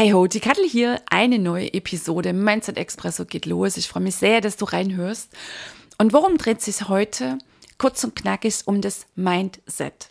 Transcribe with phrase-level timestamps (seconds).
[0.00, 3.76] Hey ho, die Kattel hier, eine neue Episode Mindset Expresso geht los.
[3.76, 5.28] Ich freue mich sehr, dass du reinhörst.
[5.98, 7.36] Und worum dreht sich heute?
[7.76, 10.08] Kurz und knackig um das Mindset.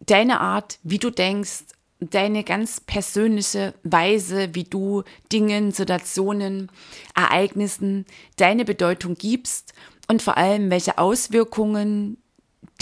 [0.00, 1.64] Deine Art, wie du denkst,
[2.00, 6.72] deine ganz persönliche Weise, wie du Dingen, Situationen,
[7.14, 9.74] Ereignissen deine Bedeutung gibst
[10.08, 12.21] und vor allem, welche Auswirkungen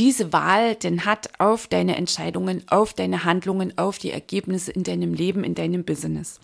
[0.00, 5.12] diese Wahl denn hat auf deine Entscheidungen, auf deine Handlungen, auf die Ergebnisse in deinem
[5.12, 6.40] Leben, in deinem Business.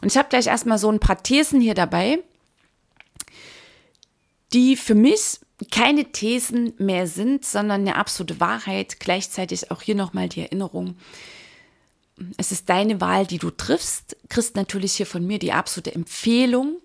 [0.00, 2.20] Und ich habe gleich erstmal so ein paar Thesen hier dabei,
[4.52, 5.40] die für mich
[5.72, 9.00] keine Thesen mehr sind, sondern eine absolute Wahrheit.
[9.00, 10.96] Gleichzeitig auch hier nochmal die Erinnerung.
[12.36, 14.16] Es ist deine Wahl, die du triffst.
[14.28, 16.76] Kriegst natürlich hier von mir die absolute Empfehlung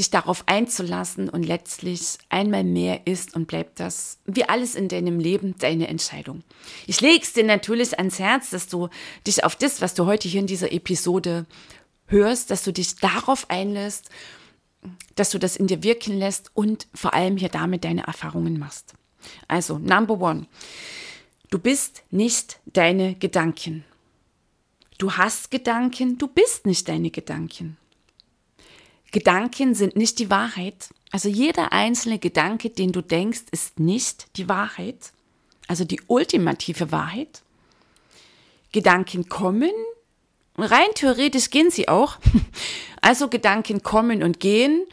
[0.00, 5.20] dich darauf einzulassen und letztlich einmal mehr ist und bleibt das, wie alles in deinem
[5.20, 6.42] Leben, deine Entscheidung.
[6.86, 8.88] Ich lege es dir natürlich ans Herz, dass du
[9.26, 11.46] dich auf das, was du heute hier in dieser Episode
[12.06, 14.08] hörst, dass du dich darauf einlässt,
[15.14, 18.94] dass du das in dir wirken lässt und vor allem hier damit deine Erfahrungen machst.
[19.48, 20.46] Also, Number One.
[21.50, 23.84] Du bist nicht deine Gedanken.
[24.96, 27.76] Du hast Gedanken, du bist nicht deine Gedanken.
[29.10, 30.90] Gedanken sind nicht die Wahrheit.
[31.10, 35.12] Also jeder einzelne Gedanke, den du denkst, ist nicht die Wahrheit.
[35.66, 37.42] Also die ultimative Wahrheit.
[38.72, 39.72] Gedanken kommen,
[40.56, 42.18] rein theoretisch gehen sie auch.
[43.02, 44.84] Also Gedanken kommen und gehen.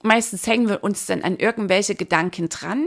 [0.00, 2.86] Meistens hängen wir uns dann an irgendwelche Gedanken dran.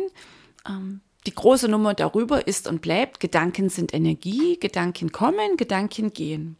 [0.65, 6.57] Ähm, die große Nummer darüber ist und bleibt, Gedanken sind Energie, Gedanken kommen, Gedanken gehen.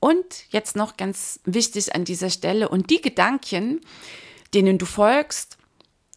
[0.00, 3.80] Und jetzt noch ganz wichtig an dieser Stelle, und die Gedanken,
[4.54, 5.58] denen du folgst,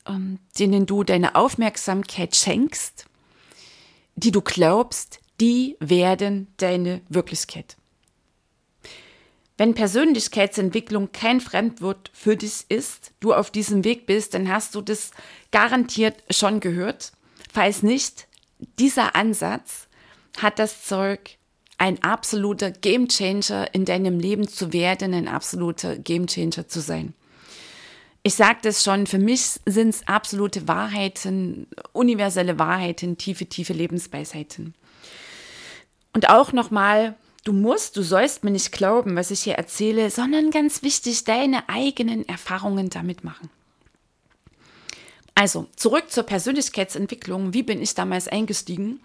[0.07, 3.05] ähm, denen du deine Aufmerksamkeit schenkst,
[4.15, 7.77] die du glaubst, die werden deine Wirklichkeit.
[9.57, 14.81] Wenn Persönlichkeitsentwicklung kein Fremdwort für dich ist, du auf diesem Weg bist, dann hast du
[14.81, 15.11] das
[15.51, 17.11] garantiert schon gehört.
[17.53, 18.27] Falls nicht,
[18.79, 19.87] dieser Ansatz
[20.39, 21.37] hat das Zeug,
[21.81, 27.15] ein absoluter Gamechanger in deinem Leben zu werden, ein absoluter Gamechanger zu sein.
[28.21, 34.75] Ich sage das schon, für mich sind es absolute Wahrheiten, universelle Wahrheiten, tiefe, tiefe Lebensweisheiten.
[36.13, 37.15] Und auch nochmal,
[37.45, 41.67] du musst, du sollst mir nicht glauben, was ich hier erzähle, sondern ganz wichtig, deine
[41.67, 43.49] eigenen Erfahrungen damit machen.
[45.33, 47.55] Also, zurück zur Persönlichkeitsentwicklung.
[47.55, 48.99] Wie bin ich damals eingestiegen?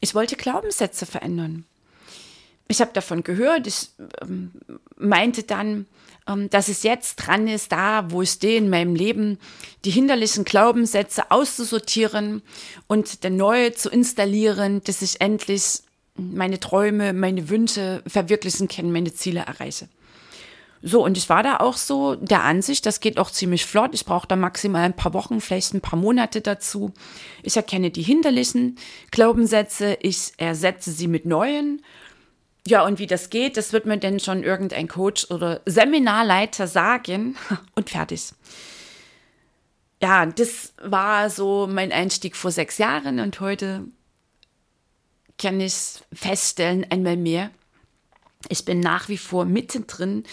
[0.00, 1.66] Ich wollte Glaubenssätze verändern
[2.68, 3.90] ich habe davon gehört, ich
[4.22, 4.52] ähm,
[4.96, 5.86] meinte dann,
[6.26, 9.38] ähm, dass es jetzt dran ist, da, wo ich stehe in meinem Leben,
[9.84, 12.42] die hinderlichen Glaubenssätze auszusortieren
[12.86, 15.82] und dann neue zu installieren, dass ich endlich
[16.16, 19.88] meine Träume, meine Wünsche verwirklichen kann, meine Ziele erreiche.
[20.86, 23.94] So, und ich war da auch so der Ansicht, das geht auch ziemlich flott.
[23.94, 26.92] Ich brauche da maximal ein paar Wochen, vielleicht ein paar Monate dazu.
[27.42, 28.76] Ich erkenne die hinderlichen
[29.10, 31.80] Glaubenssätze, ich ersetze sie mit neuen
[32.66, 37.36] ja, und wie das geht, das wird mir denn schon irgendein Coach oder Seminarleiter sagen
[37.74, 38.32] und fertig.
[40.02, 43.84] Ja, das war so mein Einstieg vor sechs Jahren und heute
[45.38, 45.74] kann ich
[46.12, 47.50] feststellen, einmal mehr,
[48.48, 50.24] ich bin nach wie vor mittendrin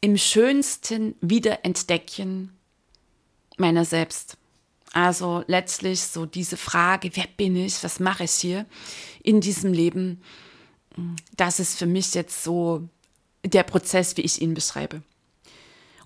[0.00, 2.56] im schönsten Wiederentdecken
[3.56, 4.36] meiner selbst.
[4.92, 8.66] Also letztlich so diese Frage, wer bin ich, was mache ich hier
[9.22, 10.22] in diesem Leben?
[11.36, 12.88] Das ist für mich jetzt so
[13.44, 15.02] der Prozess, wie ich ihn beschreibe.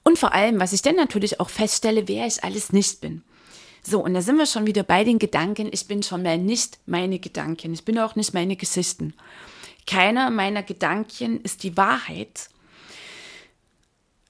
[0.02, 3.22] Und vor allem, was ich dann natürlich auch feststelle, wer ich alles nicht bin.
[3.82, 5.68] So, und da sind wir schon wieder bei den Gedanken.
[5.72, 7.74] Ich bin schon mal nicht meine Gedanken.
[7.74, 9.14] Ich bin auch nicht meine Geschichten.
[9.86, 12.48] Keiner meiner Gedanken ist die Wahrheit.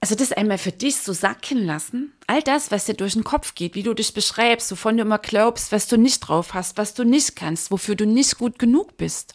[0.00, 2.12] Also das einmal für dich so sacken lassen.
[2.26, 5.18] All das, was dir durch den Kopf geht, wie du dich beschreibst, wovon du immer
[5.18, 8.96] glaubst, was du nicht drauf hast, was du nicht kannst, wofür du nicht gut genug
[8.96, 9.34] bist.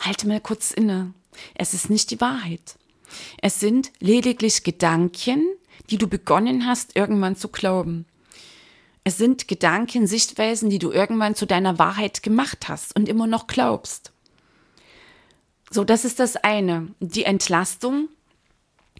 [0.00, 1.12] Halte mal kurz inne.
[1.54, 2.76] Es ist nicht die Wahrheit.
[3.40, 5.46] Es sind lediglich Gedanken,
[5.90, 8.06] die du begonnen hast, irgendwann zu glauben.
[9.04, 13.46] Es sind Gedanken, Sichtweisen, die du irgendwann zu deiner Wahrheit gemacht hast und immer noch
[13.46, 14.12] glaubst.
[15.70, 16.88] So, das ist das eine.
[17.00, 18.08] Die Entlastung.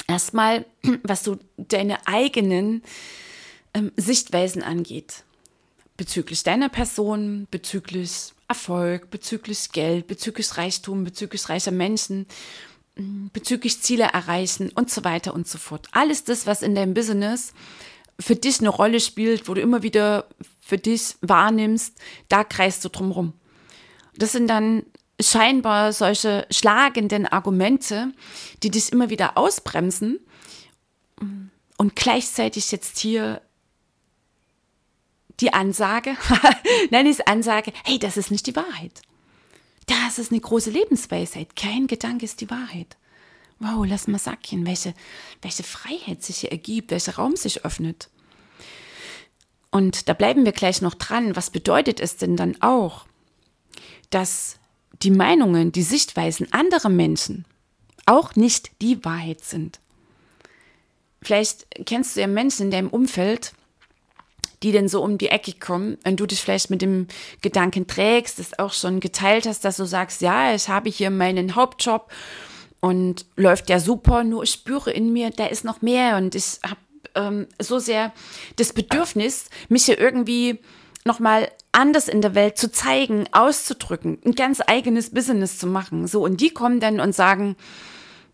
[0.06, 0.64] Erstmal,
[1.02, 2.82] was so deine eigenen
[3.74, 5.24] ähm, Sichtweisen angeht.
[5.98, 12.26] Bezüglich deiner Person, bezüglich Erfolg, bezüglich Geld, bezüglich Reichtum, bezüglich reicher Menschen,
[12.96, 15.88] mm, bezüglich Ziele erreichen und so weiter und so fort.
[15.92, 17.52] Alles das, was in deinem Business
[18.18, 20.26] für dich eine Rolle spielt, wo du immer wieder
[20.60, 21.94] für dich wahrnimmst,
[22.28, 23.10] da kreist du drum
[24.16, 24.84] Das sind dann
[25.20, 28.12] scheinbar solche schlagenden Argumente,
[28.62, 30.20] die dich immer wieder ausbremsen
[31.76, 33.42] und gleichzeitig jetzt hier
[35.40, 36.16] die Ansage,
[36.90, 39.02] nein, ist Ansage, hey, das ist nicht die Wahrheit.
[39.86, 41.56] Das ist eine große Lebensweisheit.
[41.56, 42.96] Kein Gedanke ist die Wahrheit.
[43.58, 44.94] Wow, lass mal sacken, welche,
[45.42, 48.08] welche Freiheit sich hier ergibt, welcher Raum sich öffnet.
[49.70, 51.36] Und da bleiben wir gleich noch dran.
[51.36, 53.06] Was bedeutet es denn dann auch,
[54.10, 54.58] dass
[55.02, 57.44] die Meinungen, die Sichtweisen anderer Menschen
[58.06, 59.80] auch nicht die Wahrheit sind?
[61.20, 63.52] Vielleicht kennst du ja Menschen in deinem Umfeld,
[64.62, 67.06] die denn so um die Ecke kommen und du dich vielleicht mit dem
[67.40, 71.54] Gedanken trägst, das auch schon geteilt hast, dass du sagst, ja, ich habe hier meinen
[71.54, 72.10] Hauptjob
[72.80, 76.58] und läuft ja super, nur ich spüre in mir, da ist noch mehr und ich
[76.64, 76.80] habe
[77.14, 78.12] ähm, so sehr
[78.56, 80.60] das Bedürfnis, mich hier irgendwie
[81.04, 86.06] nochmal anders in der Welt zu zeigen, auszudrücken, ein ganz eigenes Business zu machen.
[86.06, 87.56] So, und die kommen dann und sagen,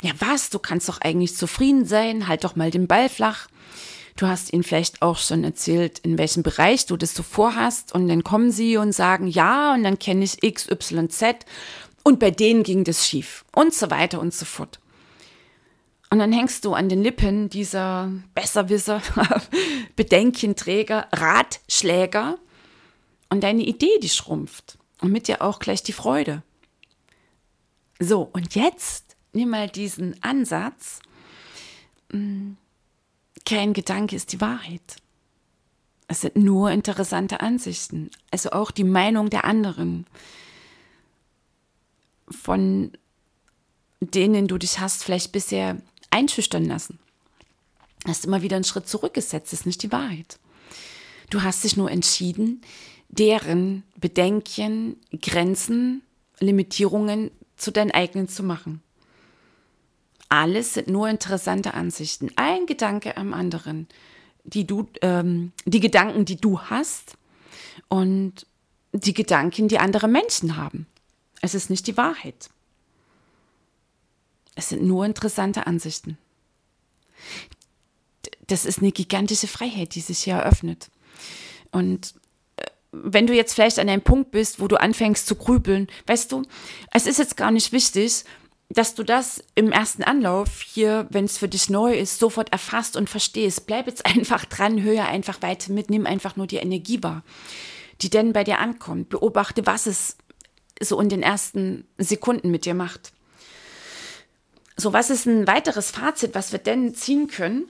[0.02, 3.48] ja was, du kannst doch eigentlich zufrieden sein, halt doch mal den Ball flach.
[4.16, 7.92] Du hast ihnen vielleicht auch schon erzählt, in welchem Bereich du das so vorhast.
[7.92, 11.44] Und dann kommen sie und sagen, ja, und dann kenne ich X, Y, Z.
[12.04, 13.44] Und bei denen ging das schief.
[13.54, 14.78] Und so weiter und so fort.
[16.10, 19.02] Und dann hängst du an den Lippen dieser Besserwisser,
[19.96, 22.38] Bedenkenträger, Ratschläger.
[23.30, 24.78] Und deine Idee, die schrumpft.
[25.00, 26.44] Und mit dir auch gleich die Freude.
[27.98, 31.00] So, und jetzt nimm mal diesen Ansatz.
[32.12, 32.58] Hm,
[33.44, 34.96] kein Gedanke ist die Wahrheit.
[36.06, 40.06] Es sind nur interessante Ansichten, also auch die Meinung der anderen,
[42.28, 42.92] von
[44.00, 45.80] denen du dich hast vielleicht bisher
[46.10, 46.98] einschüchtern lassen.
[48.06, 50.38] Hast immer wieder einen Schritt zurückgesetzt, ist nicht die Wahrheit.
[51.30, 52.60] Du hast dich nur entschieden,
[53.08, 56.02] deren Bedenken, Grenzen,
[56.38, 58.83] Limitierungen zu deinen eigenen zu machen.
[60.28, 62.30] Alles sind nur interessante Ansichten.
[62.36, 63.86] Ein Gedanke am anderen.
[64.44, 67.16] Die, du, ähm, die Gedanken, die du hast
[67.88, 68.46] und
[68.92, 70.86] die Gedanken, die andere Menschen haben.
[71.40, 72.50] Es ist nicht die Wahrheit.
[74.54, 76.16] Es sind nur interessante Ansichten.
[78.46, 80.90] Das ist eine gigantische Freiheit, die sich hier eröffnet.
[81.72, 82.14] Und
[82.56, 86.30] äh, wenn du jetzt vielleicht an einem Punkt bist, wo du anfängst zu grübeln, weißt
[86.30, 86.42] du,
[86.92, 88.24] es ist jetzt gar nicht wichtig,
[88.74, 92.96] dass du das im ersten Anlauf hier, wenn es für dich neu ist, sofort erfasst
[92.96, 93.66] und verstehst.
[93.66, 97.22] Bleib jetzt einfach dran, höre einfach weiter mit, nimm einfach nur die Energie wahr,
[98.02, 99.08] die denn bei dir ankommt.
[99.08, 100.16] Beobachte, was es
[100.82, 103.12] so in den ersten Sekunden mit dir macht.
[104.76, 107.68] So, was ist ein weiteres Fazit, was wir denn ziehen können,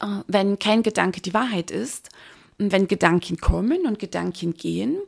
[0.00, 2.08] äh, wenn kein Gedanke die Wahrheit ist?
[2.58, 4.98] Und wenn Gedanken kommen und Gedanken gehen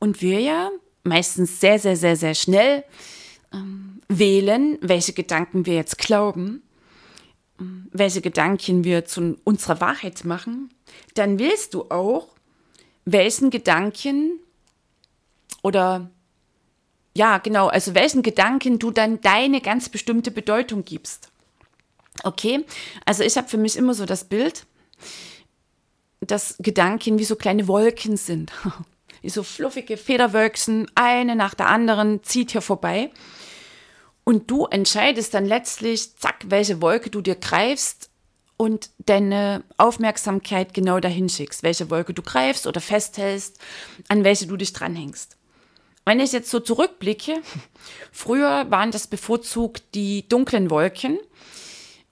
[0.00, 0.70] und wir ja
[1.04, 2.82] meistens sehr, sehr, sehr, sehr schnell
[3.52, 6.62] ähm, wählen, welche Gedanken wir jetzt glauben,
[7.90, 10.70] welche Gedanken wir zu unserer Wahrheit machen,
[11.14, 12.28] dann wählst du auch,
[13.04, 14.40] welchen Gedanken
[15.62, 16.10] oder
[17.14, 21.32] ja, genau, also welchen Gedanken du dann deine ganz bestimmte Bedeutung gibst.
[22.22, 22.64] Okay,
[23.04, 24.66] also ich habe für mich immer so das Bild,
[26.20, 28.52] dass Gedanken wie so kleine Wolken sind.
[29.20, 33.10] Wie so fluffige Federwölkchen, eine nach der anderen zieht hier vorbei.
[34.28, 38.10] Und du entscheidest dann letztlich, zack, welche Wolke du dir greifst
[38.58, 43.58] und deine Aufmerksamkeit genau dahin schickst, welche Wolke du greifst oder festhältst,
[44.08, 45.38] an welche du dich dranhängst.
[46.04, 47.40] Wenn ich jetzt so zurückblicke,
[48.12, 51.18] früher waren das bevorzugt die dunklen Wolken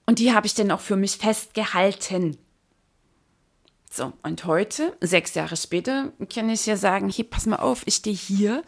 [0.07, 2.39] und die habe ich dann auch für mich festgehalten.
[3.91, 7.97] So, und heute, sechs Jahre später, kann ich ja sagen, hey, pass mal auf, ich
[7.97, 8.63] stehe hier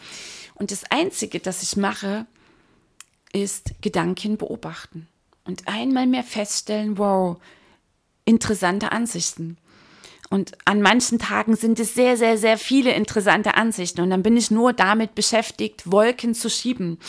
[0.54, 2.28] und das Einzige, das ich mache,
[3.34, 5.08] ist Gedanken beobachten
[5.46, 7.38] und einmal mehr feststellen, wow,
[8.26, 9.58] interessante Ansichten.
[10.32, 14.02] Und an manchen Tagen sind es sehr, sehr, sehr viele interessante Ansichten.
[14.02, 17.00] Und dann bin ich nur damit beschäftigt, Wolken zu schieben.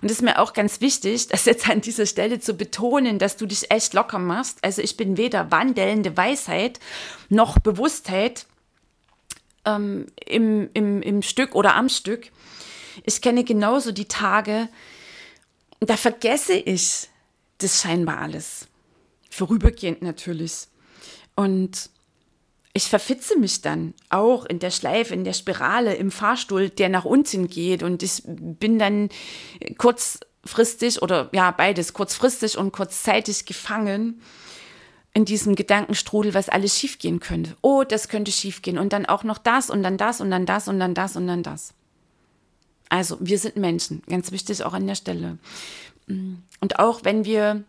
[0.00, 3.36] Und es ist mir auch ganz wichtig, das jetzt an dieser Stelle zu betonen, dass
[3.36, 4.58] du dich echt locker machst.
[4.62, 6.78] Also ich bin weder wandelnde Weisheit
[7.28, 8.46] noch Bewusstheit.
[9.64, 12.30] ähm, im, im, im Stück oder am Stück.
[13.04, 14.68] Ich kenne genauso die Tage,
[15.80, 17.08] da vergesse ich
[17.58, 18.68] das scheinbar alles.
[19.30, 20.68] Vorübergehend natürlich.
[21.36, 21.90] Und
[22.72, 27.04] ich verfitze mich dann auch in der Schleife, in der Spirale, im Fahrstuhl, der nach
[27.04, 27.82] unten geht.
[27.82, 29.08] Und ich bin dann
[29.78, 34.20] kurzfristig oder ja, beides, kurzfristig und kurzzeitig gefangen
[35.14, 37.56] in diesem Gedankenstrudel, was alles schiefgehen könnte.
[37.62, 38.78] Oh, das könnte schiefgehen.
[38.78, 41.26] Und dann auch noch das und dann das und dann das und dann das und
[41.26, 41.74] dann das.
[42.88, 45.38] Also, wir sind Menschen, ganz wichtig auch an der Stelle.
[46.08, 47.64] Und auch wenn wir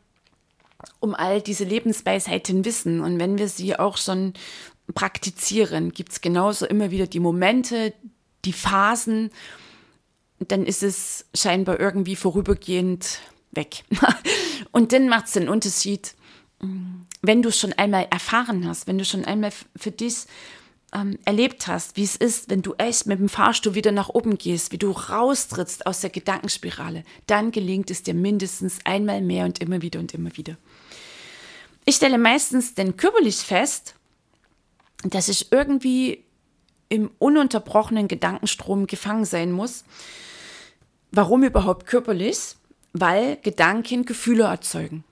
[0.99, 4.33] um all diese Lebensweisheiten wissen und wenn wir sie auch schon
[4.93, 7.93] praktizieren, gibt es genauso immer wieder die Momente,
[8.45, 9.29] die Phasen,
[10.39, 13.19] dann ist es scheinbar irgendwie vorübergehend
[13.51, 13.83] weg.
[14.71, 16.15] und dann macht es den Unterschied,
[17.21, 20.25] wenn du schon einmal erfahren hast, wenn du schon einmal für dich
[20.93, 24.37] ähm, erlebt hast, wie es ist, wenn du echt mit dem Fahrstuhl wieder nach oben
[24.37, 29.59] gehst, wie du raustrittst aus der Gedankenspirale, dann gelingt es dir mindestens einmal mehr und
[29.59, 30.57] immer wieder und immer wieder.
[31.85, 33.95] Ich stelle meistens denn körperlich fest,
[35.03, 36.23] dass ich irgendwie
[36.89, 39.85] im ununterbrochenen Gedankenstrom gefangen sein muss.
[41.11, 42.55] Warum überhaupt körperlich?
[42.93, 45.03] Weil Gedanken Gefühle erzeugen.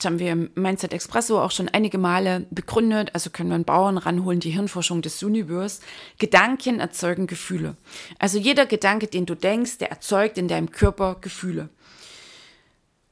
[0.00, 3.10] Das haben wir im Mindset Expresso auch schon einige Male begründet.
[3.12, 5.82] Also können wir einen Bauern ranholen, die Hirnforschung des Universe.
[6.18, 7.76] Gedanken erzeugen Gefühle.
[8.18, 11.68] Also jeder Gedanke, den du denkst, der erzeugt in deinem Körper Gefühle.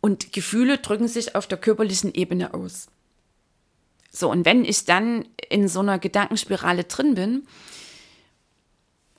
[0.00, 2.86] Und Gefühle drücken sich auf der körperlichen Ebene aus.
[4.10, 7.46] So, und wenn ich dann in so einer Gedankenspirale drin bin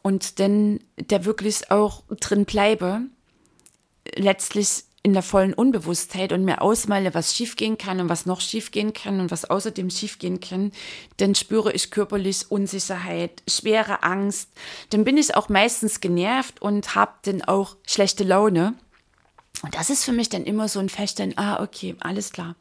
[0.01, 3.01] und dann der wirklich auch drin bleibe,
[4.15, 8.93] letztlich in der vollen Unbewusstheit und mir ausmale, was schiefgehen kann und was noch schiefgehen
[8.93, 10.71] kann und was außerdem schiefgehen kann,
[11.17, 14.49] dann spüre ich körperlich Unsicherheit, schwere Angst.
[14.89, 18.73] Dann bin ich auch meistens genervt und habe dann auch schlechte Laune.
[19.63, 22.55] Und das ist für mich dann immer so ein Feststellen, ah, okay, alles klar.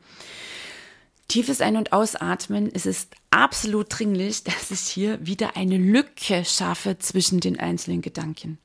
[1.26, 2.71] Tiefes Ein- und Ausatmen.
[2.73, 8.59] Es ist absolut dringlich, dass ich hier wieder eine Lücke schaffe zwischen den einzelnen Gedanken.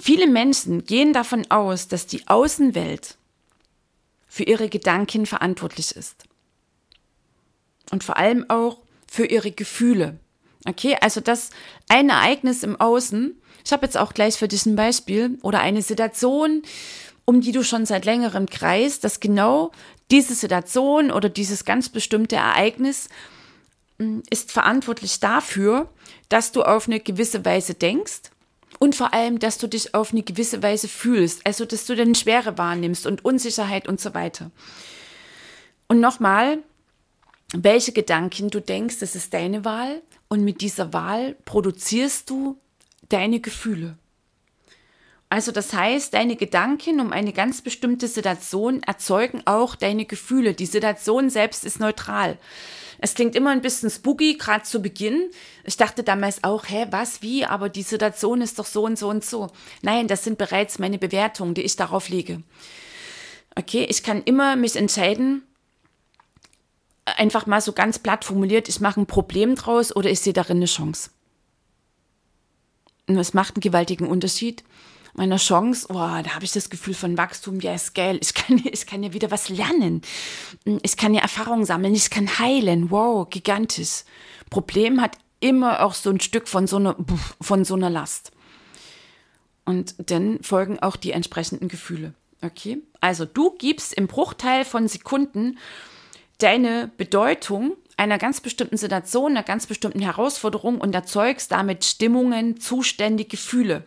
[0.00, 3.18] Viele Menschen gehen davon aus, dass die Außenwelt
[4.26, 6.24] für ihre Gedanken verantwortlich ist.
[7.90, 10.18] Und vor allem auch für ihre Gefühle.
[10.66, 11.50] Okay, also das
[11.88, 15.82] ein Ereignis im Außen, ich habe jetzt auch gleich für dich ein Beispiel oder eine
[15.82, 16.62] Situation,
[17.26, 19.70] um die du schon seit längerem kreist, dass genau
[20.10, 23.10] diese Situation oder dieses ganz bestimmte Ereignis
[23.98, 25.92] hm, ist verantwortlich dafür,
[26.30, 28.30] dass du auf eine gewisse Weise denkst
[28.80, 32.14] und vor allem, dass du dich auf eine gewisse Weise fühlst, also dass du deine
[32.14, 34.50] Schwere wahrnimmst und Unsicherheit und so weiter.
[35.86, 36.58] Und nochmal,
[37.52, 42.56] welche Gedanken du denkst, das ist deine Wahl und mit dieser Wahl produzierst du
[43.10, 43.98] deine Gefühle.
[45.28, 50.54] Also das heißt, deine Gedanken um eine ganz bestimmte Situation erzeugen auch deine Gefühle.
[50.54, 52.38] Die Situation selbst ist neutral.
[53.02, 55.30] Es klingt immer ein bisschen spooky, gerade zu Beginn.
[55.64, 59.08] Ich dachte damals auch, hä, was, wie, aber die Situation ist doch so und so
[59.08, 59.50] und so.
[59.80, 62.42] Nein, das sind bereits meine Bewertungen, die ich darauf lege.
[63.56, 65.42] Okay, ich kann immer mich entscheiden,
[67.06, 70.58] einfach mal so ganz platt formuliert, ich mache ein Problem draus oder ich sehe darin
[70.58, 71.10] eine Chance.
[73.06, 74.62] Und es macht einen gewaltigen Unterschied.
[75.14, 78.18] Meiner Chance, oh, da habe ich das Gefühl von Wachstum, ja, ist geil.
[78.22, 80.02] Ich kann, ich kann ja wieder was lernen.
[80.82, 82.90] Ich kann ja Erfahrungen sammeln, ich kann heilen.
[82.90, 84.04] Wow, gigantisch.
[84.50, 86.96] Problem hat immer auch so ein Stück von so einer,
[87.40, 88.32] von so einer Last.
[89.64, 92.14] Und dann folgen auch die entsprechenden Gefühle.
[92.42, 92.78] Okay?
[93.00, 95.58] Also du gibst im Bruchteil von Sekunden
[96.38, 103.24] deine Bedeutung einer ganz bestimmten Situation, einer ganz bestimmten Herausforderung und erzeugst damit Stimmungen, Zustände,
[103.26, 103.84] Gefühle.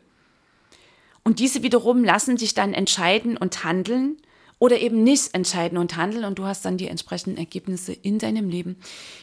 [1.24, 4.18] Und diese wiederum lassen dich dann entscheiden und handeln
[4.60, 8.50] oder eben nicht entscheiden und handeln und du hast dann die entsprechenden Ergebnisse in deinem
[8.50, 8.78] Leben,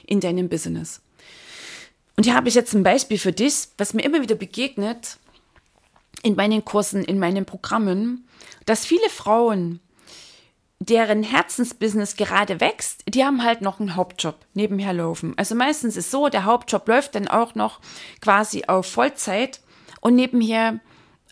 [0.07, 1.03] in deinem Business.
[2.17, 5.19] Und hier habe ich jetzt ein Beispiel für dich, was mir immer wieder begegnet
[6.23, 8.27] in meinen Kursen, in meinen Programmen,
[8.67, 9.81] dass viele Frauen
[10.81, 15.35] deren Herzensbusiness gerade wächst, die haben halt noch einen Hauptjob nebenher laufen.
[15.37, 17.81] Also meistens ist so, der Hauptjob läuft dann auch noch
[18.23, 19.61] quasi auf Vollzeit
[20.01, 20.81] und nebenher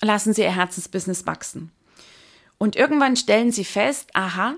[0.00, 1.72] lassen sie ihr Herzensbusiness wachsen.
[2.58, 4.56] Und irgendwann stellen sie fest, aha,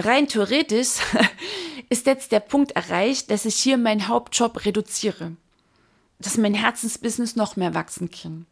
[0.00, 0.98] rein theoretisch
[1.88, 5.36] ist jetzt der Punkt erreicht, dass ich hier meinen Hauptjob reduziere,
[6.18, 8.46] dass mein Herzensbusiness noch mehr wachsen kann.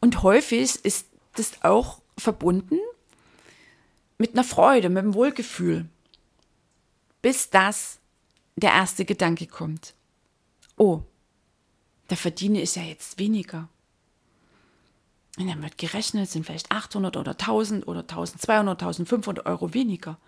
[0.00, 2.78] Und häufig ist das auch verbunden
[4.18, 5.86] mit einer Freude, mit einem Wohlgefühl,
[7.22, 7.98] bis das
[8.56, 9.94] der erste Gedanke kommt.
[10.76, 11.02] Oh,
[12.08, 13.68] da verdiene ich ja jetzt weniger.
[15.38, 20.18] Und dann wird gerechnet, sind vielleicht 800 oder 1000 oder 1200, 1500 Euro weniger.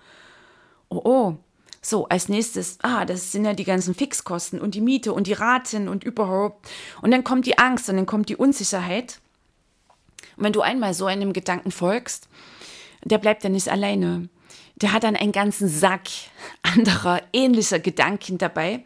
[0.88, 1.36] Oh, oh.
[1.82, 5.32] So, als nächstes, ah, das sind ja die ganzen Fixkosten und die Miete und die
[5.32, 6.68] Raten und überhaupt.
[7.00, 9.18] Und dann kommt die Angst und dann kommt die Unsicherheit.
[10.36, 12.28] Und wenn du einmal so einem Gedanken folgst,
[13.02, 14.28] der bleibt ja nicht alleine.
[14.76, 16.08] Der hat dann einen ganzen Sack
[16.62, 18.84] anderer ähnlicher Gedanken dabei.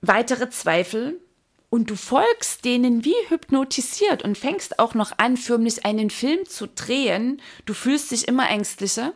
[0.00, 1.20] Weitere Zweifel,
[1.72, 6.66] und du folgst denen wie hypnotisiert und fängst auch noch an, förmlich einen Film zu
[6.66, 7.40] drehen.
[7.64, 9.14] Du fühlst dich immer ängstlicher.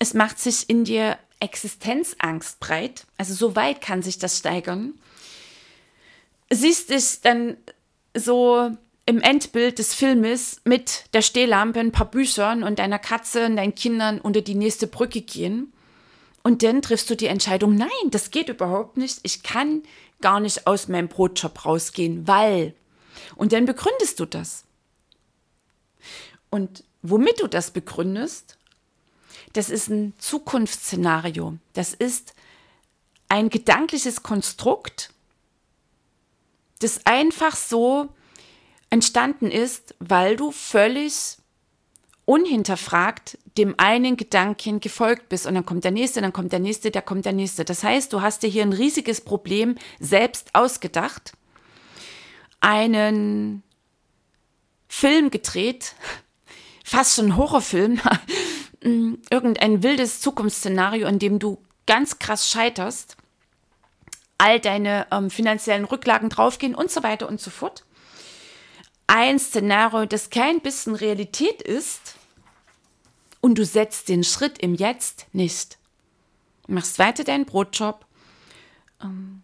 [0.00, 3.06] Es macht sich in dir Existenzangst breit.
[3.18, 4.94] Also so weit kann sich das steigern.
[6.50, 7.56] Siehst dich dann
[8.16, 8.72] so
[9.06, 13.76] im Endbild des Filmes mit der Stehlampe, ein paar Büchern und deiner Katze und deinen
[13.76, 15.72] Kindern unter die nächste Brücke gehen.
[16.42, 19.18] Und dann triffst du die Entscheidung, nein, das geht überhaupt nicht.
[19.22, 19.82] Ich kann
[20.20, 22.74] gar nicht aus meinem Brotjob rausgehen, weil.
[23.36, 24.64] Und dann begründest du das.
[26.50, 28.56] Und womit du das begründest,
[29.52, 31.58] das ist ein Zukunftsszenario.
[31.72, 32.34] Das ist
[33.28, 35.10] ein gedankliches Konstrukt,
[36.80, 38.08] das einfach so
[38.90, 41.36] entstanden ist, weil du völlig
[42.30, 46.92] unhinterfragt dem einen Gedanken gefolgt bist und dann kommt der nächste, dann kommt der nächste,
[46.92, 47.64] der kommt der nächste.
[47.64, 51.32] Das heißt, du hast dir hier ein riesiges Problem selbst ausgedacht,
[52.60, 53.64] einen
[54.86, 55.96] Film gedreht,
[56.84, 58.00] fast schon Horrorfilm,
[58.80, 63.16] irgendein wildes Zukunftsszenario, in dem du ganz krass scheiterst,
[64.38, 67.84] all deine ähm, finanziellen Rücklagen draufgehen und so weiter und so fort.
[69.08, 72.19] Ein Szenario, das kein bisschen Realität ist,
[73.40, 75.78] und du setzt den Schritt im Jetzt nicht.
[76.66, 78.06] Machst weiter deinen Brotjob,
[79.02, 79.42] ähm,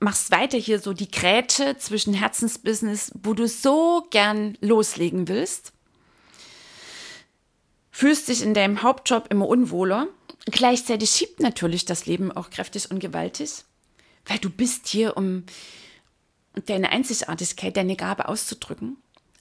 [0.00, 5.72] machst weiter hier so die Grätsche zwischen Herzensbusiness, wo du so gern loslegen willst,
[7.90, 10.08] fühlst dich in deinem Hauptjob immer unwohler.
[10.46, 13.64] Gleichzeitig schiebt natürlich das Leben auch kräftig und gewaltig,
[14.26, 15.44] weil du bist hier, um
[16.66, 18.96] deine Einzigartigkeit, deine Gabe auszudrücken.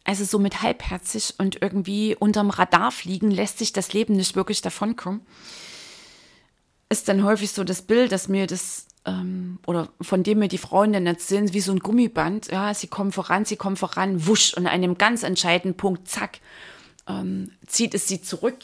[0.08, 4.62] Also so mit halbherzig und irgendwie unterm Radar fliegen lässt sich das Leben nicht wirklich
[4.62, 5.20] davonkommen.
[6.88, 10.58] Ist dann häufig so das Bild, dass mir das ähm, oder von dem mir die
[10.58, 12.48] Frauen dann erzählen, wie so ein Gummiband.
[12.48, 16.40] Ja, sie kommen voran, sie kommen voran, wusch und an einem ganz entscheidenden Punkt, zack,
[17.06, 18.60] ähm, zieht es sie zurück.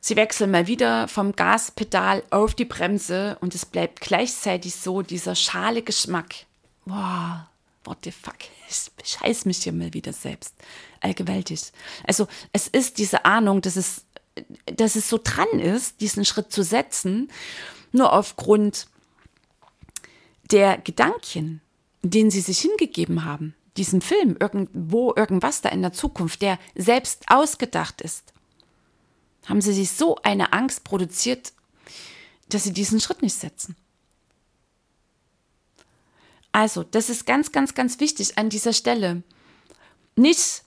[0.00, 5.34] Sie wechseln mal wieder vom Gaspedal auf die Bremse und es bleibt gleichzeitig so dieser
[5.34, 6.46] schale Geschmack.
[6.86, 7.40] Wow,
[7.86, 8.36] what the fuck,
[8.68, 10.54] ich scheiß mich hier mal wieder selbst.
[11.00, 11.72] Allgewaltig.
[12.06, 14.04] Also es ist diese Ahnung, dass es,
[14.66, 17.30] dass es so dran ist, diesen Schritt zu setzen,
[17.92, 18.88] nur aufgrund
[20.50, 21.60] der Gedanken,
[22.02, 27.24] denen sie sich hingegeben haben, diesem Film, irgendwo, irgendwas da in der Zukunft, der selbst
[27.28, 28.32] ausgedacht ist,
[29.46, 31.52] haben sie sich so eine Angst produziert,
[32.48, 33.76] dass sie diesen Schritt nicht setzen.
[36.56, 39.22] Also, das ist ganz, ganz, ganz wichtig an dieser Stelle.
[40.16, 40.62] Nicht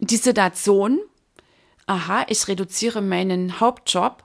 [0.00, 0.98] die Situation,
[1.86, 4.24] aha, ich reduziere meinen Hauptjob,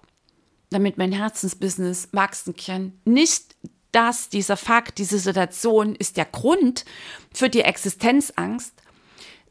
[0.71, 2.99] damit mein Herzensbusiness wachsen kann.
[3.05, 3.55] Nicht
[3.91, 6.83] das, dieser Fakt, diese Situation ist der Grund
[7.31, 8.73] für die Existenzangst,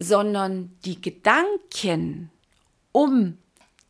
[0.01, 2.33] sondern die Gedanken
[2.91, 3.39] um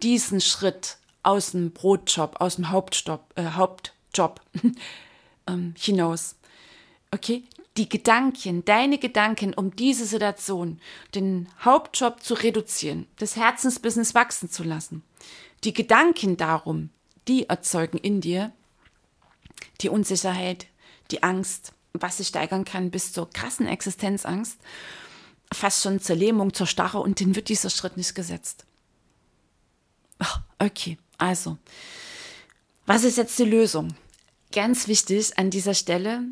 [0.02, 4.42] diesen Schritt aus dem Brotjob, aus dem Hauptjob, äh, Hauptjob
[5.46, 6.36] ähm, hinaus.
[7.10, 7.44] Okay,
[7.76, 10.80] die Gedanken, deine Gedanken um diese Situation,
[11.14, 15.02] den Hauptjob zu reduzieren, das Herzensbusiness wachsen zu lassen.
[15.64, 16.90] Die Gedanken darum,
[17.28, 18.52] die erzeugen in dir
[19.80, 20.66] die Unsicherheit,
[21.10, 24.58] die Angst, was sich steigern kann bis zur krassen Existenzangst,
[25.52, 28.64] fast schon zur Lähmung, zur Starre und dann wird dieser Schritt nicht gesetzt.
[30.58, 31.58] Okay, also,
[32.86, 33.94] was ist jetzt die Lösung?
[34.52, 36.22] Ganz wichtig an dieser Stelle,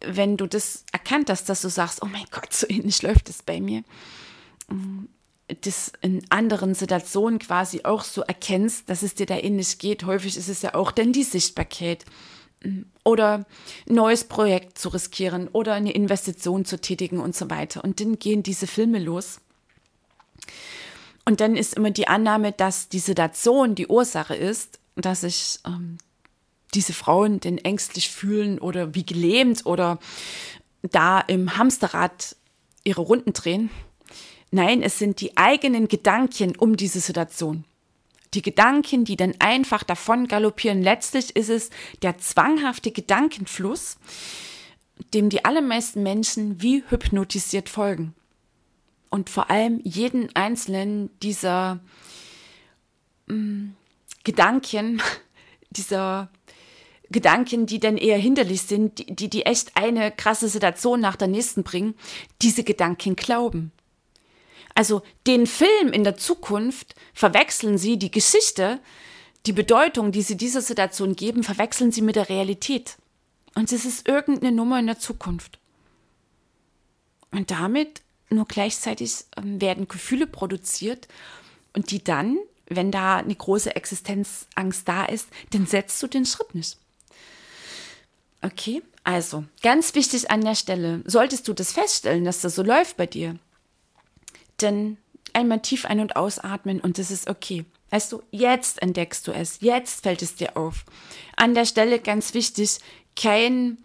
[0.00, 3.42] wenn du das erkannt hast, dass du sagst, oh mein Gott, so ähnlich läuft es
[3.42, 3.82] bei mir,
[4.68, 5.04] mm,
[5.60, 10.04] das in anderen Situationen quasi auch so erkennst, dass es dir da ähnlich geht.
[10.04, 12.04] Häufig ist es ja auch dann die Sichtbarkeit
[12.64, 13.46] mm, oder
[13.88, 17.84] ein neues Projekt zu riskieren oder eine Investition zu tätigen und so weiter.
[17.84, 19.40] Und dann gehen diese Filme los.
[21.24, 25.98] Und dann ist immer die Annahme, dass die Situation die Ursache ist, dass ich ähm,
[26.74, 29.98] diese Frauen denn ängstlich fühlen oder wie gelähmt oder
[30.82, 32.36] da im Hamsterrad
[32.84, 33.70] ihre Runden drehen.
[34.50, 37.64] Nein, es sind die eigenen Gedanken um diese Situation,
[38.34, 40.82] Die Gedanken, die dann einfach davon galoppieren.
[40.82, 41.70] Letztlich ist es
[42.02, 43.96] der zwanghafte Gedankenfluss,
[45.14, 48.14] dem die allermeisten Menschen wie hypnotisiert folgen.
[49.10, 51.80] Und vor allem jeden einzelnen dieser
[53.26, 53.76] mh, mm,
[54.24, 55.00] Gedanken,
[55.70, 56.30] dieser
[57.10, 61.62] Gedanken, die dann eher hinderlich sind, die, die echt eine krasse Situation nach der nächsten
[61.62, 61.94] bringen,
[62.42, 63.72] diese Gedanken glauben.
[64.74, 68.80] Also den Film in der Zukunft verwechseln sie die Geschichte,
[69.46, 72.96] die Bedeutung, die sie dieser Situation geben, verwechseln sie mit der Realität.
[73.54, 75.58] Und es ist irgendeine Nummer in der Zukunft.
[77.30, 81.08] Und damit nur gleichzeitig ähm, werden Gefühle produziert
[81.72, 86.54] und die dann, wenn da eine große Existenzangst da ist, dann setzt du den Schritt
[86.54, 86.76] nicht.
[88.42, 92.96] Okay, also ganz wichtig an der Stelle, solltest du das feststellen, dass das so läuft
[92.96, 93.38] bei dir,
[94.58, 94.98] dann
[95.32, 97.64] einmal tief ein- und ausatmen und das ist okay.
[97.90, 100.84] Weißt du, jetzt entdeckst du es, jetzt fällt es dir auf.
[101.36, 102.78] An der Stelle ganz wichtig,
[103.14, 103.78] kein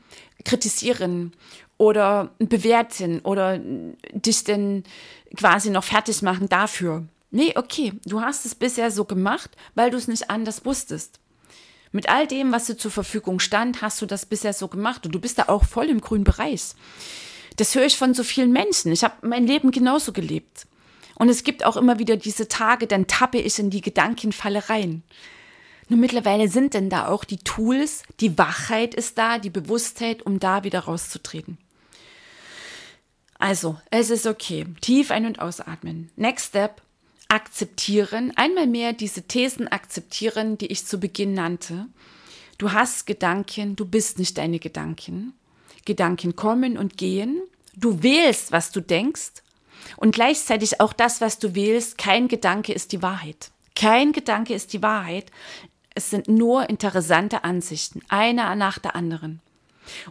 [0.43, 1.33] Kritisieren
[1.77, 4.83] oder Bewerten oder dich denn
[5.35, 7.05] quasi noch fertig machen dafür.
[7.29, 11.19] Nee, okay, du hast es bisher so gemacht, weil du es nicht anders wusstest.
[11.91, 15.13] Mit all dem, was dir zur Verfügung stand, hast du das bisher so gemacht und
[15.13, 16.73] du bist da auch voll im grünen Bereich.
[17.57, 18.91] Das höre ich von so vielen Menschen.
[18.91, 20.67] Ich habe mein Leben genauso gelebt.
[21.15, 25.03] Und es gibt auch immer wieder diese Tage, dann tappe ich in die Gedankenfalle rein.
[25.89, 30.39] Nur mittlerweile sind denn da auch die Tools, die Wachheit ist da, die Bewusstheit, um
[30.39, 31.57] da wieder rauszutreten.
[33.37, 34.65] Also, es ist okay.
[34.79, 36.09] Tief ein- und ausatmen.
[36.15, 36.81] Next step,
[37.31, 38.33] akzeptieren.
[38.35, 41.87] Einmal mehr diese Thesen akzeptieren, die ich zu Beginn nannte.
[42.57, 45.33] Du hast Gedanken, du bist nicht deine Gedanken.
[45.85, 47.41] Gedanken kommen und gehen.
[47.73, 49.43] Du wählst, was du denkst.
[49.95, 53.51] Und gleichzeitig auch das, was du wählst, kein Gedanke ist die Wahrheit.
[53.75, 55.31] Kein Gedanke ist die Wahrheit.
[55.95, 59.39] Es sind nur interessante Ansichten, einer nach der anderen.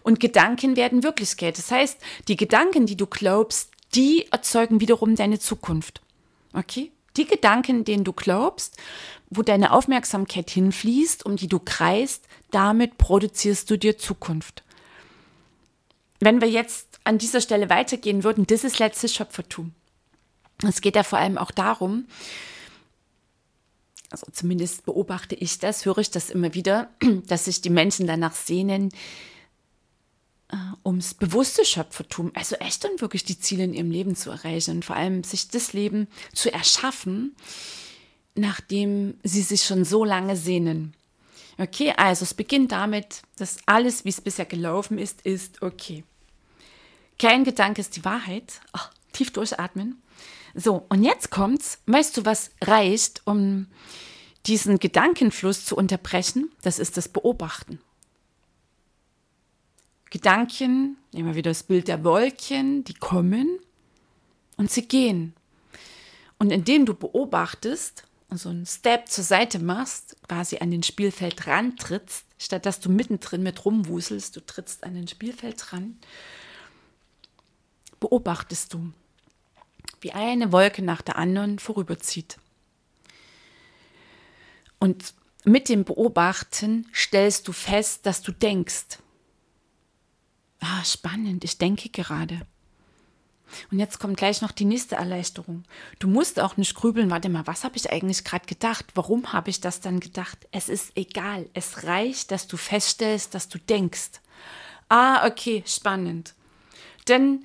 [0.03, 1.59] Und Gedanken werden Wirklichkeit.
[1.59, 6.01] Das heißt, die Gedanken, die du glaubst, die erzeugen wiederum deine Zukunft.
[6.55, 6.91] Okay?
[7.17, 8.77] Die Gedanken, denen du glaubst,
[9.31, 14.65] wo deine Aufmerksamkeit hinfließt, um die du kreist, damit produzierst du dir Zukunft.
[16.19, 19.73] Wenn wir jetzt an dieser Stelle weitergehen würden, das ist letztes Schöpfertum.
[20.67, 22.07] Es geht ja vor allem auch darum,
[24.11, 26.91] also zumindest beobachte ich das, höre ich das immer wieder,
[27.27, 28.91] dass sich die Menschen danach sehnen,
[30.51, 34.77] äh, ums bewusste Schöpfertum, also echt und wirklich die Ziele in ihrem Leben zu erreichen
[34.77, 37.37] und vor allem sich das Leben zu erschaffen,
[38.35, 40.95] nachdem sie sich schon so lange sehnen.
[41.59, 46.05] Okay, also es beginnt damit, dass alles, wie es bisher gelaufen ist, ist okay.
[47.19, 48.61] Kein Gedanke ist die Wahrheit.
[48.73, 50.01] Oh, tief durchatmen.
[50.55, 51.79] So, und jetzt kommt's.
[51.87, 53.67] Weißt du, was reicht, um
[54.47, 56.51] diesen Gedankenfluss zu unterbrechen?
[56.63, 57.79] Das ist das Beobachten.
[60.11, 63.59] Gedanken, nehmen wir wieder das Bild der Wolken, die kommen
[64.57, 65.35] und sie gehen.
[66.39, 71.47] Und indem du beobachtest und so einen Step zur Seite machst, quasi an den Spielfeld
[71.47, 75.99] rantrittst, statt dass du mittendrin mit rumwuselst, du trittst an den Spielfeld ran
[78.01, 78.93] beobachtest du,
[80.01, 82.39] wie eine Wolke nach der anderen vorüberzieht.
[84.79, 88.99] Und mit dem Beobachten stellst du fest, dass du denkst.
[90.81, 92.41] Ah, spannend, ich denke gerade.
[93.71, 95.65] Und jetzt kommt gleich noch die nächste Erleichterung.
[95.99, 98.87] Du musst auch nicht grübeln, warte mal, was habe ich eigentlich gerade gedacht?
[98.95, 100.39] Warum habe ich das dann gedacht?
[100.53, 101.51] Es ist egal.
[101.53, 104.21] Es reicht, dass du feststellst, dass du denkst.
[104.89, 106.35] Ah, okay, spannend.
[107.09, 107.45] Denn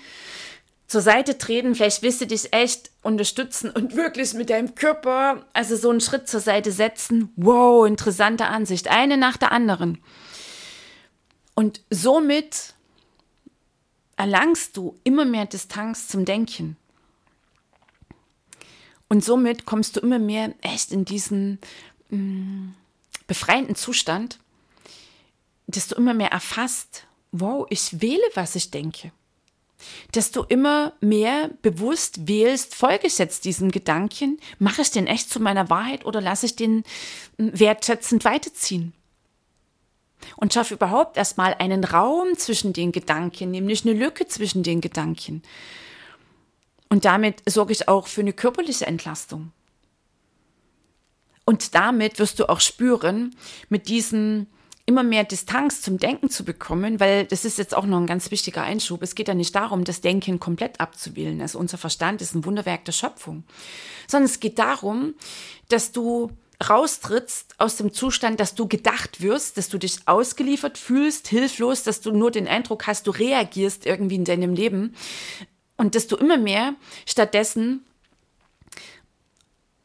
[0.88, 5.76] zur Seite treten, vielleicht willst du dich echt unterstützen und wirklich mit deinem Körper, also
[5.76, 7.34] so einen Schritt zur Seite setzen.
[7.36, 8.88] Wow, interessante Ansicht.
[8.88, 10.02] Eine nach der anderen.
[11.54, 12.74] Und somit
[14.17, 16.78] erlangst du immer mehr Distanz zum Denken.
[19.08, 21.60] Und somit kommst du immer mehr echt in diesen
[22.10, 22.75] mh, mm,
[23.28, 24.39] befreienden Zustand,
[25.67, 29.12] dass du immer mehr erfasst, wow, ich wähle, was ich denke
[30.12, 35.30] dass du immer mehr bewusst wählst, folge ich jetzt diesem Gedanken, mache ich den echt
[35.30, 36.84] zu meiner Wahrheit oder lasse ich den
[37.38, 38.93] hm, wertschätzend weiterziehen?
[40.38, 45.43] Und schaffe überhaupt erstmal einen Raum zwischen den Gedanken, nämlich eine Lücke zwischen den Gedanken.
[46.89, 49.51] Und damit sorge ich auch für eine körperliche Entlastung.
[51.45, 53.36] Und damit wirst du auch spüren,
[53.69, 54.47] mit diesem
[54.88, 58.30] immer mehr Distanz zum Denken zu bekommen, weil das ist jetzt auch noch ein ganz
[58.30, 59.01] wichtiger Einschub.
[59.01, 61.41] Es geht ja nicht darum, das Denken komplett abzuwählen.
[61.41, 63.43] Also unser Verstand ist ein Wunderwerk der Schöpfung,
[64.08, 65.15] sondern es geht darum,
[65.69, 66.32] dass du
[66.68, 72.02] raustrittst aus dem Zustand, dass du gedacht wirst, dass du dich ausgeliefert fühlst, hilflos, dass
[72.02, 74.96] du nur den Eindruck hast, du reagierst irgendwie in deinem Leben
[75.78, 77.86] und dass du immer mehr stattdessen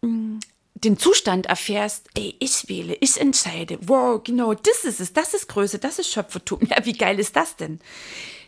[0.02, 0.38] mm,
[0.74, 5.48] den Zustand erfährst, ey, ich wähle, ich entscheide, wow, genau, das ist es, das ist
[5.48, 6.60] Größe, das ist Schöpfertum.
[6.70, 7.80] Ja, wie geil ist das denn?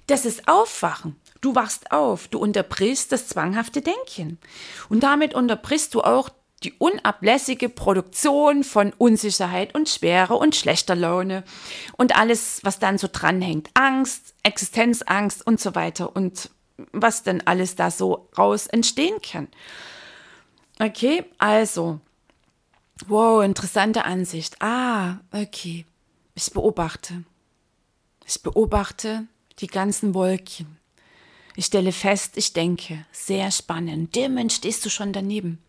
[0.07, 1.17] Das ist Aufwachen.
[1.41, 4.39] Du wachst auf, du unterbrichst das zwanghafte Denken.
[4.89, 6.31] Und damit unterbrichst du auch
[6.64, 11.44] die unablässige Produktion von Unsicherheit und Schwere und schlechter Laune
[11.96, 13.70] und alles, was dann so dranhängt.
[13.75, 16.51] Angst, Existenzangst und so weiter und
[16.92, 19.48] was denn alles da so raus entstehen kann.
[20.81, 22.01] Okay, also,
[23.07, 24.61] wow, interessante Ansicht.
[24.61, 25.87] Ah, okay,
[26.35, 27.25] ich beobachte.
[28.27, 29.27] Ich beobachte
[29.59, 30.79] die ganzen Wolken.
[31.55, 34.14] Ich stelle fest, ich denke, sehr spannend.
[34.16, 35.62] Der Mensch stehst du schon daneben.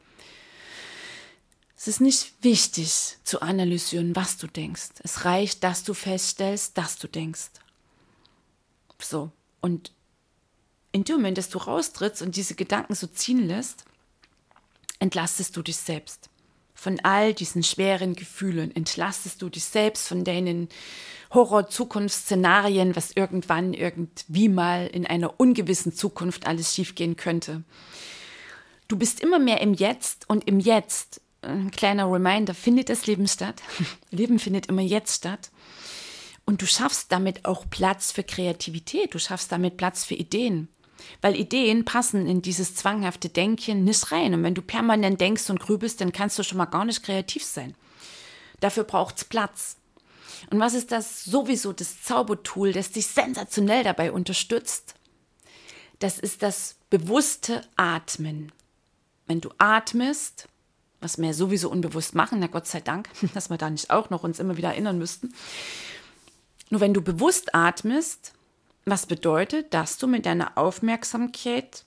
[1.84, 4.92] Es ist nicht wichtig zu analysieren, was du denkst.
[5.04, 7.50] Es reicht, dass du feststellst, dass du denkst.
[9.02, 9.32] So.
[9.60, 9.92] Und
[10.94, 13.84] in dem Moment, dass du raustrittst und diese Gedanken so ziehen lässt,
[15.00, 16.30] entlastest du dich selbst.
[16.74, 20.70] Von all diesen schweren Gefühlen entlastest du dich selbst von deinen
[21.34, 27.66] Horror-Zukunftsszenarien, was irgendwann irgendwie mal in einer ungewissen Zukunft alles schiefgehen könnte.
[28.88, 33.28] Du bist immer mehr im Jetzt und im Jetzt ein kleiner Reminder, findet das Leben
[33.28, 33.62] statt.
[34.12, 35.52] Leben findet immer jetzt statt.
[36.46, 40.68] Und du schaffst damit auch Platz für Kreativität, du schaffst damit Platz für Ideen.
[41.22, 44.34] Weil Ideen passen in dieses zwanghafte Denken nicht rein.
[44.34, 47.44] Und wenn du permanent denkst und grübelst, dann kannst du schon mal gar nicht kreativ
[47.44, 47.76] sein.
[48.60, 49.78] Dafür braucht es Platz.
[50.50, 54.96] Und was ist das sowieso das Zaubertool, das dich sensationell dabei unterstützt?
[56.00, 58.52] Das ist das bewusste Atmen.
[59.26, 60.48] Wenn du atmest,
[61.04, 64.24] was wir sowieso unbewusst machen, na Gott sei Dank, dass wir da nicht auch noch
[64.24, 65.34] uns immer wieder erinnern müssten.
[66.70, 68.34] Nur wenn du bewusst atmest,
[68.86, 71.86] was bedeutet, dass du mit deiner Aufmerksamkeit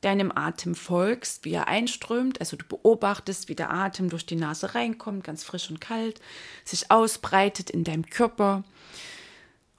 [0.00, 4.74] deinem Atem folgst, wie er einströmt, also du beobachtest, wie der Atem durch die Nase
[4.74, 6.20] reinkommt, ganz frisch und kalt,
[6.64, 8.64] sich ausbreitet in deinem Körper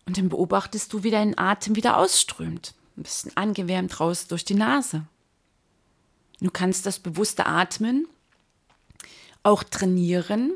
[0.06, 4.56] und dann beobachtest du, wie dein Atem wieder ausströmt, ein bisschen angewärmt raus durch die
[4.56, 5.06] Nase.
[6.40, 8.08] Du kannst das bewusste Atmen
[9.44, 10.54] auch trainieren.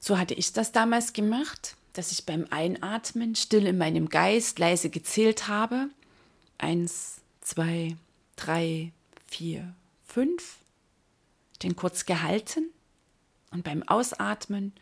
[0.00, 4.90] So hatte ich das damals gemacht, dass ich beim Einatmen still in meinem Geist leise
[4.90, 5.88] gezählt habe.
[6.58, 7.96] Eins, zwei,
[8.36, 8.92] drei,
[9.26, 9.74] vier,
[10.06, 10.58] fünf.
[11.62, 12.70] Den kurz gehalten
[13.50, 14.72] und beim Ausatmen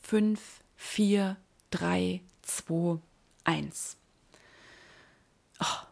[0.00, 0.40] fünf,
[0.76, 1.36] vier,
[1.70, 2.98] drei, zwei,
[3.42, 3.96] eins.
[5.60, 5.86] Oh,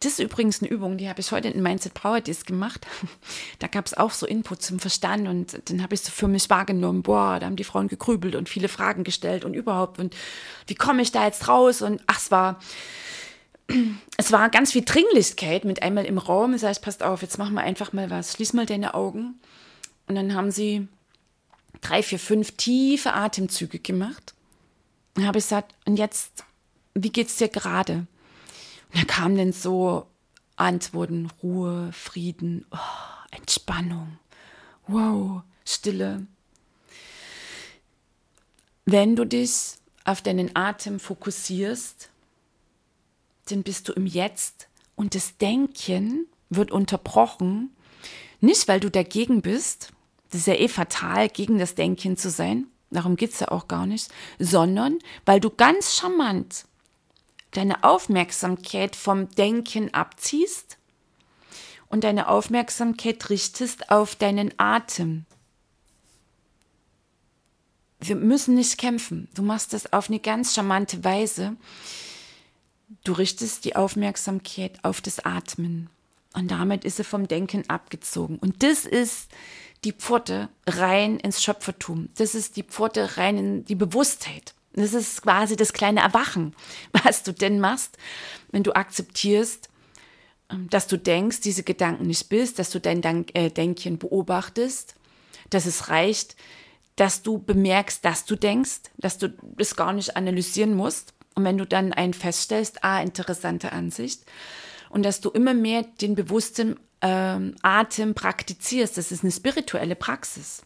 [0.00, 2.86] das ist übrigens eine Übung, die habe ich heute in Mindset Power Disc gemacht.
[3.58, 6.48] Da gab es auch so Input zum Verstand und dann habe ich so für mich
[6.50, 10.14] wahrgenommen, boah, da haben die Frauen gegrübelt und viele Fragen gestellt und überhaupt und
[10.66, 12.60] wie komme ich da jetzt raus und ach, es war
[14.16, 16.52] es war ganz viel Dringlichkeit mit einmal im Raum.
[16.52, 18.32] Das heißt, passt auf, jetzt machen wir einfach mal was.
[18.32, 19.40] Schließ mal deine Augen.
[20.06, 20.88] Und dann haben sie
[21.80, 24.34] drei, vier, fünf tiefe Atemzüge gemacht.
[25.14, 26.44] Dann habe ich gesagt, und jetzt,
[26.94, 28.06] wie geht's dir gerade?
[28.94, 30.06] Da kamen dann so
[30.56, 32.76] Antworten, Ruhe, Frieden, oh,
[33.30, 34.18] Entspannung,
[34.86, 36.26] wow, Stille.
[38.84, 39.74] Wenn du dich
[40.04, 42.10] auf deinen Atem fokussierst,
[43.50, 47.70] dann bist du im Jetzt und das Denken wird unterbrochen,
[48.40, 49.92] nicht weil du dagegen bist,
[50.30, 53.68] das ist ja eh fatal, gegen das Denken zu sein, darum geht es ja auch
[53.68, 56.64] gar nicht, sondern weil du ganz charmant
[57.52, 60.78] deine Aufmerksamkeit vom Denken abziehst
[61.88, 65.24] und deine Aufmerksamkeit richtest auf deinen Atem.
[68.00, 69.28] Wir müssen nicht kämpfen.
[69.34, 71.56] Du machst das auf eine ganz charmante Weise.
[73.04, 75.90] Du richtest die Aufmerksamkeit auf das Atmen.
[76.34, 78.38] Und damit ist sie vom Denken abgezogen.
[78.38, 79.28] Und das ist
[79.84, 82.10] die Pforte rein ins Schöpfertum.
[82.16, 84.54] Das ist die Pforte rein in die Bewusstheit.
[84.78, 86.54] Das ist quasi das kleine Erwachen,
[87.04, 87.96] was du denn machst,
[88.50, 89.68] wenn du akzeptierst,
[90.50, 93.02] ähm, dass du denkst, diese Gedanken nicht bist, dass du dein
[93.34, 94.94] äh, Denken beobachtest,
[95.50, 96.36] dass es reicht,
[96.96, 101.14] dass du bemerkst, dass du denkst, dass du das gar nicht analysieren musst.
[101.34, 104.24] Und wenn du dann einen feststellst, ah, interessante Ansicht,
[104.90, 110.62] und dass du immer mehr den bewussten ähm, Atem praktizierst, das ist eine spirituelle Praxis.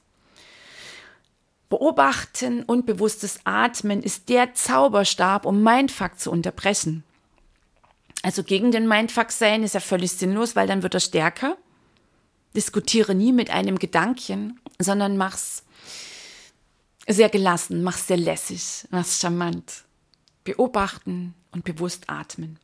[1.72, 7.02] Beobachten und bewusstes Atmen ist der Zauberstab, um Mindfuck zu unterbrechen.
[8.22, 11.56] Also gegen den Mindfuck sein ist ja völlig sinnlos, weil dann wird er stärker.
[12.54, 15.64] Diskutiere nie mit einem Gedanken, sondern mach's
[17.08, 19.84] sehr gelassen, mach's sehr lässig, mach's charmant.
[20.44, 22.58] Beobachten und bewusst atmen.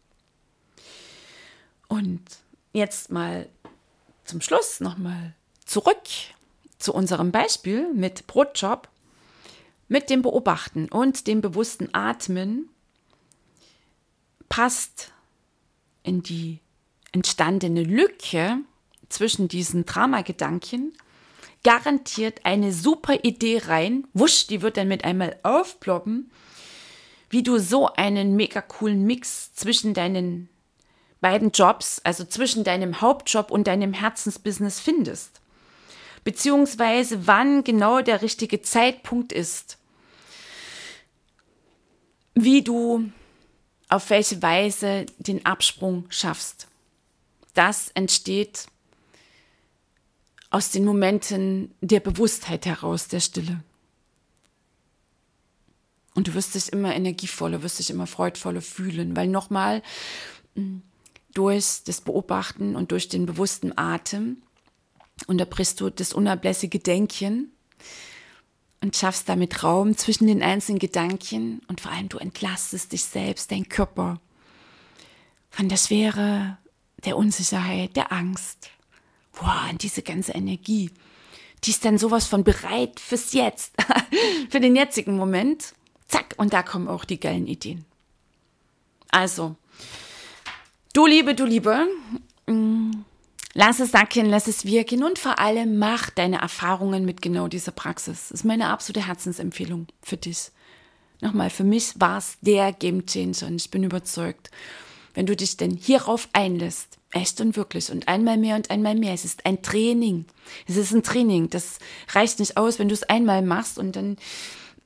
[1.87, 2.21] Und
[2.75, 3.49] jetzt mal
[4.27, 5.33] zum Schluss nochmal
[5.65, 5.97] zurück
[6.77, 8.87] zu unserem Beispiel mit Brotjob.
[9.89, 12.69] Mit dem Beobachten und dem bewussten Atmen
[14.49, 15.13] passt
[16.03, 16.61] in die
[17.13, 18.59] entstandene Lücke
[19.09, 20.93] zwischen diesen Dramagedanken
[21.65, 24.07] garantiert eine super Idee rein.
[24.13, 26.31] Wusch, die wird dann mit einmal aufploppen,
[27.31, 30.49] wie du so einen mega coolen Mix zwischen deinen
[31.21, 35.41] beiden Jobs, also zwischen deinem Hauptjob und deinem Herzensbusiness findest.
[36.25, 39.78] Beziehungsweise wann genau der richtige Zeitpunkt ist.
[42.41, 43.11] Wie du
[43.89, 46.69] auf welche Weise den Absprung schaffst.
[47.55, 48.67] Das entsteht
[50.51, 53.63] aus den Momenten der Bewusstheit heraus, der Stille.
[56.15, 59.83] Und du wirst dich immer energievoller, wirst dich immer freudvoller fühlen, weil nochmal
[60.55, 60.83] hm,
[61.35, 64.43] durch das Beobachten und durch den bewussten Atem
[65.27, 67.53] unterbrichst du das unablässige Denken
[68.81, 73.51] und schaffst damit Raum zwischen den einzelnen Gedanken und vor allem du entlastest dich selbst,
[73.51, 74.21] dein Körper
[75.51, 76.59] von der Schwere,
[77.05, 78.71] der Unsicherheit, der Angst.
[79.33, 80.91] Boah, und diese ganze Energie,
[81.65, 83.75] die ist dann sowas von bereit fürs Jetzt,
[84.51, 85.75] für den jetzigen Moment.
[86.07, 87.85] Zack, und da kommen auch die geilen Ideen.
[89.11, 89.57] Also,
[90.93, 91.87] du Liebe, du Liebe,
[92.47, 92.91] mm,
[93.55, 97.73] lass es sacken, lass es wirken und vor allem mach deine Erfahrungen mit genau dieser
[97.73, 98.29] Praxis.
[98.29, 100.51] Das ist meine absolute Herzensempfehlung für dich.
[101.21, 104.51] Nochmal, für mich war es der Game Changer und ich bin überzeugt,
[105.15, 109.15] wenn du dich denn hierauf einlässt, echt und wirklich und einmal mehr und einmal mehr,
[109.15, 110.27] es ist ein Training.
[110.67, 111.51] Es ist ein Training.
[111.51, 111.79] Das
[112.11, 114.17] reicht nicht aus, wenn du es einmal machst und dann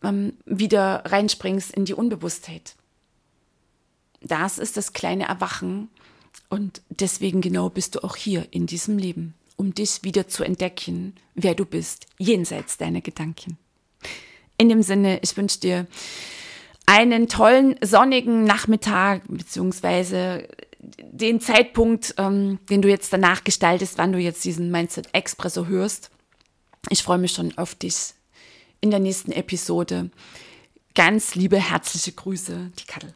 [0.03, 2.77] ähm, wieder reinspringst in die Unbewusstheit.
[4.23, 5.89] Das ist das kleine Erwachen
[6.53, 11.15] und deswegen genau bist du auch hier in diesem Leben, um dich wieder zu entdecken,
[11.35, 13.57] wer du bist, jenseits deiner Gedanken.
[14.59, 15.87] In dem Sinne, ich wünsche dir
[16.85, 20.47] einen tollen sonnigen Nachmittag beziehungsweise
[20.79, 26.11] den Zeitpunkt, ähm, den du jetzt danach gestaltest, wann du jetzt diesen Mindset Expresso hörst.
[26.91, 28.13] Ich freue mich schon auf dich
[28.83, 30.11] in der nächsten Episode.
[30.95, 33.15] Ganz liebe herzliche Grüße, die Kattel.